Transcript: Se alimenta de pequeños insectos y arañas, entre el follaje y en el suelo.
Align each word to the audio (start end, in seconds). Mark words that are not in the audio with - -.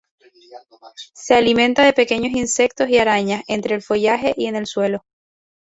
Se 1.13 1.35
alimenta 1.35 1.83
de 1.85 1.93
pequeños 1.93 2.31
insectos 2.33 2.89
y 2.89 2.97
arañas, 2.97 3.43
entre 3.47 3.75
el 3.75 3.83
follaje 3.83 4.33
y 4.35 4.47
en 4.47 4.55
el 4.55 4.65
suelo. 4.65 5.05